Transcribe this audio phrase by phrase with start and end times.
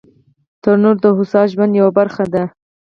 [0.61, 2.43] تنور د هوسا ژوند یوه برخه ده